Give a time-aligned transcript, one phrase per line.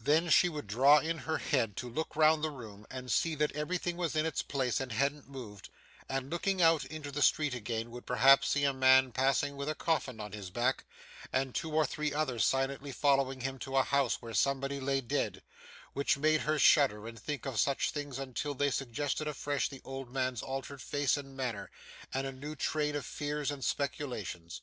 [0.00, 3.52] Then, she would draw in her head to look round the room and see that
[3.52, 5.68] everything was in its place and hadn't moved;
[6.08, 9.74] and looking out into the street again, would perhaps see a man passing with a
[9.74, 10.86] coffin on his back,
[11.34, 15.42] and two or three others silently following him to a house where somebody lay dead;
[15.92, 20.10] which made her shudder and think of such things until they suggested afresh the old
[20.10, 21.70] man's altered face and manner,
[22.14, 24.62] and a new train of fears and speculations.